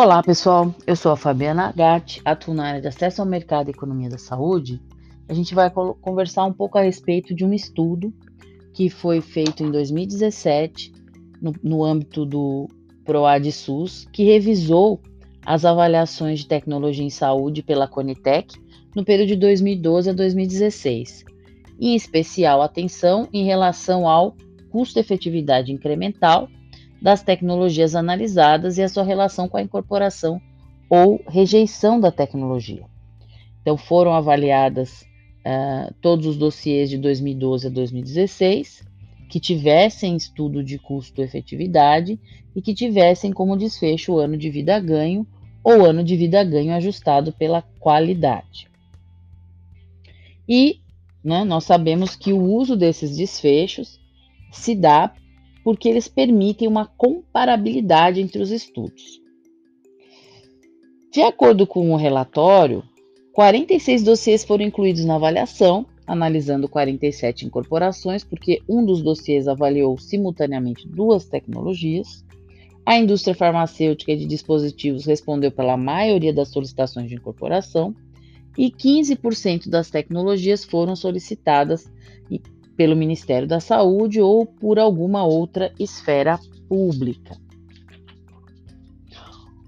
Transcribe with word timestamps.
Olá, 0.00 0.22
pessoal. 0.22 0.72
Eu 0.86 0.94
sou 0.94 1.10
a 1.10 1.16
Fabiana 1.16 1.72
Gatti, 1.74 2.22
atuo 2.24 2.54
na 2.54 2.68
área 2.68 2.80
de 2.80 2.86
acesso 2.86 3.20
ao 3.20 3.26
mercado 3.26 3.66
e 3.66 3.72
economia 3.72 4.08
da 4.08 4.16
saúde. 4.16 4.80
A 5.28 5.34
gente 5.34 5.56
vai 5.56 5.68
conversar 5.70 6.44
um 6.44 6.52
pouco 6.52 6.78
a 6.78 6.82
respeito 6.82 7.34
de 7.34 7.44
um 7.44 7.52
estudo 7.52 8.14
que 8.72 8.88
foi 8.88 9.20
feito 9.20 9.64
em 9.64 9.72
2017 9.72 10.92
no, 11.42 11.52
no 11.64 11.84
âmbito 11.84 12.24
do 12.24 12.68
PROAD 13.04 13.50
SUS, 13.50 14.06
que 14.12 14.22
revisou 14.22 15.00
as 15.44 15.64
avaliações 15.64 16.38
de 16.38 16.46
tecnologia 16.46 17.04
em 17.04 17.10
saúde 17.10 17.60
pela 17.60 17.88
Conitec 17.88 18.54
no 18.94 19.04
período 19.04 19.30
de 19.30 19.36
2012 19.36 20.10
a 20.10 20.12
2016, 20.12 21.24
em 21.80 21.96
especial 21.96 22.62
atenção 22.62 23.28
em 23.32 23.44
relação 23.44 24.06
ao 24.06 24.36
custo-efetividade 24.70 25.72
incremental 25.72 26.48
das 27.00 27.22
tecnologias 27.22 27.94
analisadas 27.94 28.78
e 28.78 28.82
a 28.82 28.88
sua 28.88 29.04
relação 29.04 29.48
com 29.48 29.56
a 29.56 29.62
incorporação 29.62 30.40
ou 30.90 31.22
rejeição 31.28 32.00
da 32.00 32.10
tecnologia. 32.10 32.84
Então, 33.60 33.76
foram 33.76 34.12
avaliadas 34.12 35.02
uh, 35.40 35.94
todos 36.00 36.26
os 36.26 36.36
dossiês 36.36 36.88
de 36.90 36.98
2012 36.98 37.66
a 37.66 37.70
2016 37.70 38.88
que 39.28 39.38
tivessem 39.38 40.16
estudo 40.16 40.64
de 40.64 40.78
custo-efetividade 40.78 42.18
e 42.56 42.62
que 42.62 42.74
tivessem 42.74 43.30
como 43.30 43.56
desfecho 43.56 44.14
o 44.14 44.18
ano 44.18 44.36
de 44.36 44.48
vida 44.48 44.80
ganho 44.80 45.26
ou 45.62 45.84
ano 45.84 46.02
de 46.02 46.16
vida 46.16 46.42
ganho 46.42 46.72
ajustado 46.72 47.30
pela 47.32 47.62
qualidade. 47.78 48.68
E 50.48 50.80
né, 51.22 51.44
nós 51.44 51.64
sabemos 51.64 52.16
que 52.16 52.32
o 52.32 52.42
uso 52.42 52.74
desses 52.74 53.16
desfechos 53.16 54.00
se 54.50 54.74
dá 54.74 55.12
porque 55.68 55.86
eles 55.86 56.08
permitem 56.08 56.66
uma 56.66 56.86
comparabilidade 56.86 58.22
entre 58.22 58.40
os 58.40 58.50
estudos. 58.50 59.20
De 61.12 61.20
acordo 61.20 61.66
com 61.66 61.92
o 61.92 61.96
relatório, 61.96 62.82
46 63.34 64.02
dossiês 64.02 64.44
foram 64.46 64.64
incluídos 64.64 65.04
na 65.04 65.16
avaliação, 65.16 65.84
analisando 66.06 66.70
47 66.70 67.44
incorporações, 67.44 68.24
porque 68.24 68.62
um 68.66 68.82
dos 68.82 69.02
dossiês 69.02 69.46
avaliou 69.46 69.98
simultaneamente 69.98 70.88
duas 70.88 71.26
tecnologias. 71.26 72.24
A 72.86 72.96
indústria 72.96 73.34
farmacêutica 73.34 74.12
e 74.12 74.16
de 74.16 74.24
dispositivos 74.24 75.04
respondeu 75.04 75.52
pela 75.52 75.76
maioria 75.76 76.32
das 76.32 76.48
solicitações 76.48 77.10
de 77.10 77.16
incorporação 77.16 77.94
e 78.56 78.70
15% 78.70 79.68
das 79.68 79.90
tecnologias 79.90 80.64
foram 80.64 80.96
solicitadas 80.96 81.92
pelo 82.78 82.94
Ministério 82.94 83.48
da 83.48 83.58
Saúde 83.58 84.20
ou 84.20 84.46
por 84.46 84.78
alguma 84.78 85.24
outra 85.24 85.74
esfera 85.80 86.38
pública. 86.68 87.36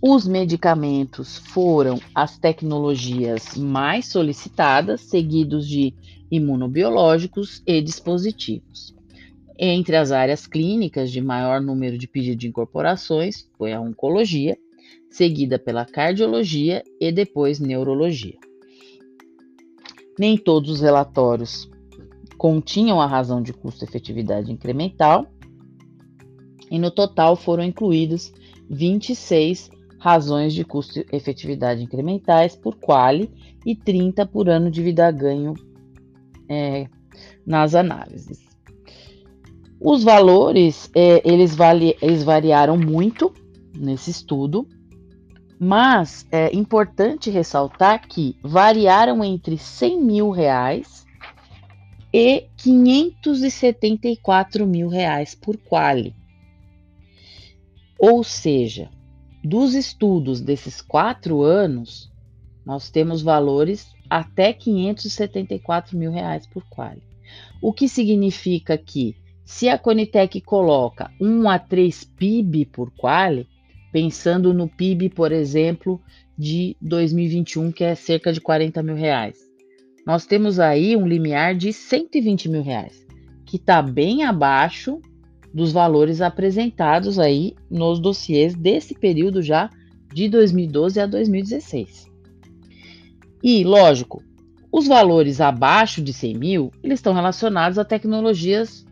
Os 0.00 0.26
medicamentos 0.26 1.36
foram 1.36 2.00
as 2.14 2.38
tecnologias 2.38 3.56
mais 3.58 4.06
solicitadas, 4.06 5.02
seguidos 5.02 5.68
de 5.68 5.94
imunobiológicos 6.30 7.62
e 7.66 7.82
dispositivos. 7.82 8.94
Entre 9.58 9.96
as 9.96 10.10
áreas 10.10 10.46
clínicas 10.46 11.12
de 11.12 11.20
maior 11.20 11.60
número 11.60 11.98
de 11.98 12.08
pedidos 12.08 12.38
de 12.38 12.48
incorporações 12.48 13.46
foi 13.58 13.74
a 13.74 13.80
oncologia, 13.80 14.56
seguida 15.10 15.58
pela 15.58 15.84
cardiologia 15.84 16.82
e 16.98 17.12
depois 17.12 17.60
neurologia. 17.60 18.38
Nem 20.18 20.38
todos 20.38 20.70
os 20.70 20.80
relatórios 20.80 21.68
continham 22.36 23.00
a 23.00 23.06
razão 23.06 23.42
de 23.42 23.52
custo-efetividade 23.52 24.52
incremental, 24.52 25.26
e 26.70 26.78
no 26.78 26.90
total 26.90 27.36
foram 27.36 27.62
incluídos 27.62 28.32
26 28.68 29.70
razões 29.98 30.52
de 30.52 30.64
custo-efetividade 30.64 31.82
incrementais 31.82 32.54
por 32.54 32.76
quali 32.76 33.30
e 33.64 33.74
30 33.74 34.26
por 34.26 34.48
ano 34.48 34.70
de 34.70 34.82
vida 34.82 35.10
ganho 35.10 35.54
é, 36.48 36.88
nas 37.46 37.74
análises. 37.74 38.38
Os 39.80 40.02
valores 40.02 40.90
é, 40.94 41.22
eles, 41.24 41.56
eles 42.00 42.22
variaram 42.22 42.76
muito 42.76 43.32
nesse 43.76 44.10
estudo, 44.10 44.66
mas 45.58 46.26
é 46.30 46.54
importante 46.54 47.30
ressaltar 47.30 48.06
que 48.06 48.36
variaram 48.42 49.22
entre 49.22 49.56
100 49.56 50.02
mil 50.02 50.30
reais 50.30 51.03
e 52.16 52.46
574 52.58 54.64
mil 54.64 54.86
reais 54.86 55.34
por 55.34 55.56
quali. 55.56 56.14
Ou 57.98 58.22
seja, 58.22 58.88
dos 59.42 59.74
estudos 59.74 60.40
desses 60.40 60.80
quatro 60.80 61.42
anos, 61.42 62.12
nós 62.64 62.88
temos 62.88 63.20
valores 63.20 63.92
até 64.08 64.52
574 64.52 65.98
mil 65.98 66.12
reais 66.12 66.46
por 66.46 66.62
quali. 66.68 67.02
O 67.60 67.72
que 67.72 67.88
significa 67.88 68.78
que, 68.78 69.16
se 69.44 69.68
a 69.68 69.76
Conitec 69.76 70.40
coloca 70.40 71.10
1 71.20 71.50
a 71.50 71.58
3 71.58 72.04
PIB 72.16 72.66
por 72.66 72.92
quali, 72.92 73.48
pensando 73.90 74.54
no 74.54 74.68
PIB, 74.68 75.08
por 75.08 75.32
exemplo, 75.32 76.00
de 76.38 76.76
2021, 76.80 77.72
que 77.72 77.82
é 77.82 77.96
cerca 77.96 78.32
de 78.32 78.40
40 78.40 78.84
mil 78.84 78.94
reais, 78.94 79.43
nós 80.06 80.26
temos 80.26 80.60
aí 80.60 80.96
um 80.96 81.06
limiar 81.06 81.54
de 81.54 81.72
120 81.72 82.48
mil 82.48 82.62
reais, 82.62 83.06
que 83.44 83.56
está 83.56 83.80
bem 83.80 84.22
abaixo 84.24 85.00
dos 85.52 85.72
valores 85.72 86.20
apresentados 86.20 87.18
aí 87.18 87.54
nos 87.70 88.00
dossiês 88.00 88.54
desse 88.54 88.94
período 88.94 89.40
já 89.40 89.70
de 90.12 90.28
2012 90.28 91.00
a 91.00 91.06
2016. 91.06 92.10
E, 93.42 93.62
lógico, 93.62 94.22
os 94.72 94.86
valores 94.88 95.40
abaixo 95.40 96.02
de 96.02 96.12
100 96.12 96.34
mil, 96.34 96.72
eles 96.82 96.98
estão 96.98 97.12
relacionados 97.12 97.78
a 97.78 97.84
tecnologias 97.84 98.84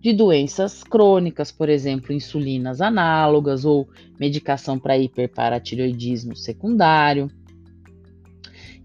de 0.00 0.12
doenças 0.12 0.84
crônicas, 0.84 1.50
por 1.50 1.68
exemplo, 1.68 2.12
insulinas 2.12 2.80
análogas 2.80 3.64
ou 3.64 3.88
medicação 4.18 4.78
para 4.78 4.96
hiperparatiroidismo 4.96 6.36
secundário. 6.36 7.30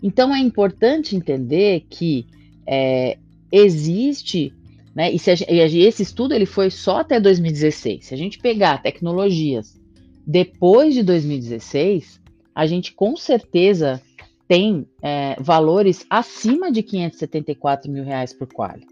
Então 0.02 0.34
é 0.34 0.40
importante 0.40 1.16
entender 1.16 1.86
que 1.90 2.26
é, 2.66 3.18
existe, 3.52 4.54
né, 4.96 5.12
e, 5.12 5.18
e, 5.50 5.86
esse 5.86 6.04
estudo 6.04 6.34
ele 6.34 6.46
foi 6.46 6.70
só 6.70 6.98
até 6.98 7.20
2016. 7.20 8.06
Se 8.06 8.14
a 8.14 8.18
gente 8.18 8.40
pegar 8.40 8.82
tecnologias 8.82 9.80
depois 10.26 10.94
de 10.94 11.04
2016, 11.04 12.20
a 12.54 12.66
gente 12.66 12.94
com 12.94 13.16
certeza 13.16 14.02
tem 14.48 14.86
é, 15.02 15.36
valores 15.40 16.06
acima 16.10 16.72
de 16.72 16.84
574 16.84 17.92
mil 17.92 18.04
reais 18.04 18.34
por 18.34 18.48
quali. 18.48 18.86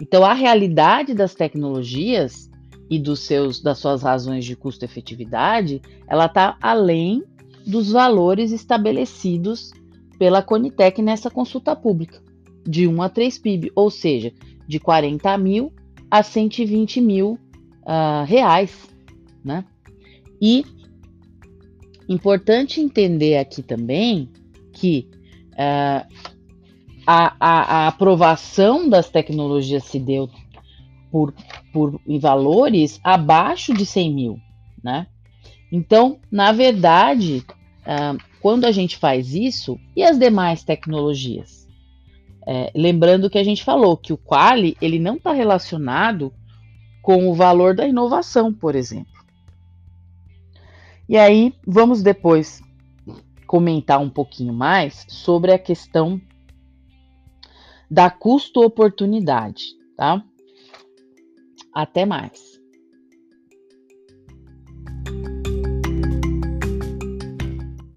Então 0.00 0.24
a 0.24 0.34
realidade 0.34 1.14
das 1.14 1.34
tecnologias 1.34 2.50
e 2.90 2.98
dos 2.98 3.20
seus, 3.20 3.62
das 3.62 3.78
suas 3.78 4.02
razões 4.02 4.44
de 4.44 4.54
custo-efetividade, 4.54 5.80
ela 6.06 6.26
está 6.26 6.58
além 6.60 7.22
dos 7.66 7.92
valores 7.92 8.52
estabelecidos 8.52 9.72
pela 10.18 10.42
Conitec 10.42 11.00
nessa 11.02 11.30
consulta 11.30 11.74
pública, 11.74 12.22
de 12.66 12.86
1 12.86 13.02
a 13.02 13.08
3 13.08 13.38
PIB, 13.38 13.72
ou 13.74 13.90
seja, 13.90 14.32
de 14.66 14.80
40 14.80 15.36
mil 15.38 15.72
a 16.10 16.22
120 16.22 17.00
mil 17.00 17.38
uh, 17.82 18.24
reais, 18.26 18.88
né? 19.44 19.64
E 20.40 20.64
importante 22.08 22.80
entender 22.80 23.36
aqui 23.38 23.62
também 23.62 24.28
que 24.72 25.08
uh, 25.52 26.06
a, 27.06 27.36
a, 27.38 27.60
a, 27.84 27.88
aprovação 27.88 28.88
das 28.88 29.08
tecnologias 29.08 29.84
se 29.84 29.98
deu 29.98 30.28
por, 31.10 31.34
por 31.72 32.00
em 32.06 32.18
valores 32.18 33.00
abaixo 33.02 33.72
de 33.72 33.86
100 33.86 34.14
mil, 34.14 34.38
né? 34.82 35.06
Então, 35.70 36.20
na 36.30 36.52
verdade, 36.52 37.44
uh, 37.86 38.22
quando 38.40 38.64
a 38.64 38.72
gente 38.72 38.96
faz 38.96 39.34
isso, 39.34 39.78
e 39.96 40.02
as 40.02 40.18
demais 40.18 40.62
tecnologias? 40.64 41.64
É, 42.46 42.70
lembrando 42.74 43.30
que 43.30 43.38
a 43.38 43.44
gente 43.44 43.64
falou 43.64 43.96
que 43.96 44.12
o 44.12 44.18
quali 44.18 44.76
ele 44.80 44.98
não 44.98 45.16
está 45.16 45.32
relacionado 45.32 46.32
com 47.00 47.28
o 47.28 47.34
valor 47.34 47.74
da 47.74 47.86
inovação, 47.86 48.52
por 48.52 48.74
exemplo. 48.74 49.14
E 51.08 51.16
aí 51.16 51.54
vamos 51.66 52.02
depois 52.02 52.62
comentar 53.46 54.00
um 54.00 54.10
pouquinho 54.10 54.52
mais 54.52 55.06
sobre 55.08 55.52
a 55.52 55.58
questão 55.58 56.20
da 57.90 58.10
custo-oportunidade, 58.10 59.64
tá? 59.96 60.22
Até 61.74 62.04
mais. 62.04 62.53